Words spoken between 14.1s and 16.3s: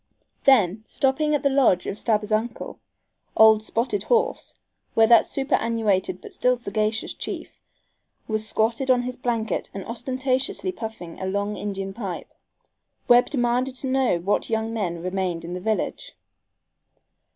what young men remained in the village.